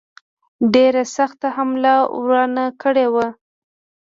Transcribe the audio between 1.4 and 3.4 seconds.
حمله روانه کړې وه.